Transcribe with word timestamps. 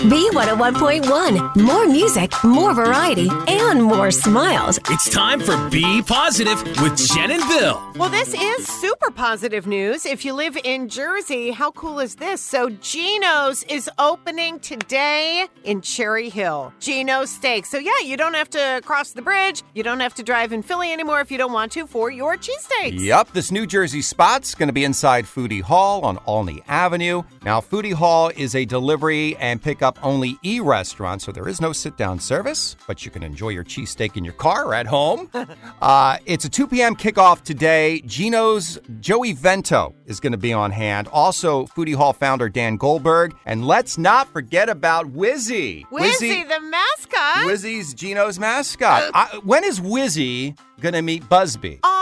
B101.1. 0.00 1.56
More 1.56 1.86
music, 1.86 2.32
more 2.42 2.72
variety, 2.72 3.28
and 3.48 3.84
more 3.84 4.10
smiles. 4.10 4.78
It's 4.88 5.10
time 5.10 5.40
for 5.40 5.68
Be 5.68 6.00
Positive 6.00 6.58
with 6.80 6.96
Jen 6.96 7.30
and 7.30 7.42
Bill. 7.42 7.82
Well, 7.96 8.08
this 8.08 8.32
is 8.32 8.66
super 8.66 9.10
positive 9.10 9.66
news. 9.66 10.06
If 10.06 10.24
you 10.24 10.32
live 10.32 10.56
in 10.64 10.88
Jersey, 10.88 11.50
how 11.50 11.72
cool 11.72 12.00
is 12.00 12.16
this? 12.16 12.40
So, 12.40 12.70
Geno's 12.70 13.62
is 13.64 13.90
opening 13.98 14.58
today 14.60 15.46
in 15.64 15.82
Cherry 15.82 16.30
Hill. 16.30 16.72
Geno's 16.80 17.28
Steak. 17.30 17.66
So, 17.66 17.76
yeah, 17.76 18.00
you 18.02 18.16
don't 18.16 18.32
have 18.32 18.48
to 18.50 18.80
cross 18.86 19.10
the 19.10 19.20
bridge. 19.20 19.62
You 19.74 19.82
don't 19.82 20.00
have 20.00 20.14
to 20.14 20.22
drive 20.22 20.54
in 20.54 20.62
Philly 20.62 20.94
anymore 20.94 21.20
if 21.20 21.30
you 21.30 21.36
don't 21.36 21.52
want 21.52 21.72
to 21.72 21.86
for 21.86 22.10
your 22.10 22.38
cheesesteaks. 22.38 22.98
Yep, 22.98 23.32
this 23.32 23.50
New 23.52 23.66
Jersey 23.66 24.00
spot's 24.00 24.54
going 24.54 24.70
to 24.70 24.72
be 24.72 24.84
inside 24.84 25.26
Foodie 25.26 25.60
Hall 25.60 26.00
on 26.06 26.18
Olney 26.26 26.62
Avenue. 26.68 27.22
Now, 27.44 27.60
Foodie 27.60 27.92
Hall 27.92 28.30
is 28.34 28.54
a 28.54 28.64
delivery 28.64 29.36
and 29.36 29.60
pickup 29.60 29.89
only 30.02 30.38
e 30.42 30.60
restaurant, 30.60 31.22
so 31.22 31.32
there 31.32 31.48
is 31.48 31.60
no 31.60 31.72
sit 31.72 31.96
down 31.96 32.18
service, 32.18 32.76
but 32.86 33.04
you 33.04 33.10
can 33.10 33.22
enjoy 33.22 33.50
your 33.50 33.64
cheesesteak 33.64 34.16
in 34.16 34.24
your 34.24 34.34
car 34.34 34.66
or 34.66 34.74
at 34.74 34.86
home. 34.86 35.30
uh, 35.82 36.18
it's 36.26 36.44
a 36.44 36.48
2 36.48 36.66
p.m. 36.66 36.96
kickoff 36.96 37.42
today. 37.42 38.00
Geno's 38.06 38.78
Joey 39.00 39.32
Vento 39.32 39.94
is 40.06 40.20
going 40.20 40.32
to 40.32 40.38
be 40.38 40.52
on 40.52 40.70
hand. 40.70 41.08
Also, 41.08 41.66
Foodie 41.66 41.94
Hall 41.94 42.12
founder 42.12 42.48
Dan 42.48 42.76
Goldberg. 42.76 43.34
And 43.46 43.66
let's 43.66 43.98
not 43.98 44.32
forget 44.32 44.68
about 44.68 45.12
Wizzy. 45.12 45.86
Wizzy, 45.86 46.48
the 46.48 46.60
mascot. 46.60 47.46
Wizzy's 47.46 47.94
Geno's 47.94 48.38
mascot. 48.38 49.10
I, 49.14 49.40
when 49.44 49.64
is 49.64 49.80
Wizzy 49.80 50.58
going 50.80 50.94
to 50.94 51.02
meet 51.02 51.28
Busby? 51.28 51.80
Oh, 51.82 51.99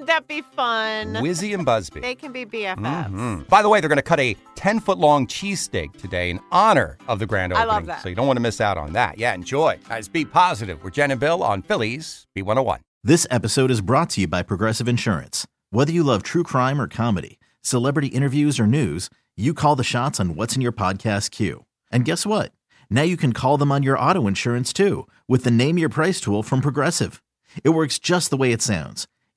wouldn't 0.00 0.06
that 0.08 0.26
be 0.28 0.40
fun? 0.42 1.14
Wizzy 1.14 1.52
and 1.54 1.64
Busby. 1.64 2.00
They 2.00 2.14
can 2.14 2.32
be 2.32 2.44
BFFs. 2.46 3.10
Mhm. 3.10 3.46
By 3.48 3.60
the 3.62 3.68
way, 3.68 3.80
they're 3.80 3.88
going 3.88 3.96
to 3.96 4.02
cut 4.02 4.18
a 4.20 4.34
10 4.54 4.80
foot 4.80 4.98
long 4.98 5.26
cheesesteak 5.26 5.92
today 6.00 6.30
in 6.30 6.40
honor 6.50 6.96
of 7.06 7.18
the 7.18 7.26
grand 7.26 7.52
opening. 7.52 7.68
I 7.68 7.72
opening. 7.72 7.88
love 7.88 7.96
that. 7.96 8.02
So 8.02 8.08
you 8.08 8.14
don't 8.14 8.26
want 8.26 8.38
to 8.38 8.42
miss 8.42 8.60
out 8.60 8.78
on 8.78 8.92
that. 8.94 9.18
Yeah, 9.18 9.34
enjoy. 9.34 9.78
Guys, 9.88 10.08
be 10.08 10.24
positive. 10.24 10.82
We're 10.82 10.90
Jen 10.90 11.10
and 11.10 11.20
Bill 11.20 11.42
on 11.42 11.60
Philly's 11.62 12.26
B101. 12.34 12.78
This 13.04 13.26
episode 13.30 13.70
is 13.70 13.80
brought 13.80 14.10
to 14.10 14.22
you 14.22 14.26
by 14.28 14.42
Progressive 14.42 14.88
Insurance. 14.88 15.46
Whether 15.70 15.92
you 15.92 16.02
love 16.02 16.22
true 16.22 16.42
crime 16.42 16.80
or 16.80 16.88
comedy, 16.88 17.38
celebrity 17.62 18.08
interviews 18.08 18.58
or 18.58 18.66
news, 18.66 19.10
you 19.36 19.52
call 19.54 19.76
the 19.76 19.84
shots 19.84 20.18
on 20.18 20.34
what's 20.34 20.56
in 20.56 20.62
your 20.62 20.72
podcast 20.72 21.30
queue. 21.30 21.64
And 21.90 22.04
guess 22.04 22.24
what? 22.26 22.52
Now 22.90 23.02
you 23.02 23.16
can 23.16 23.32
call 23.32 23.56
them 23.58 23.70
on 23.70 23.82
your 23.82 23.98
auto 23.98 24.26
insurance 24.26 24.72
too 24.72 25.06
with 25.28 25.44
the 25.44 25.50
Name 25.50 25.76
Your 25.78 25.88
Price 25.88 26.20
tool 26.20 26.42
from 26.42 26.60
Progressive. 26.60 27.22
It 27.64 27.70
works 27.70 27.98
just 27.98 28.30
the 28.30 28.36
way 28.36 28.52
it 28.52 28.62
sounds. 28.62 29.06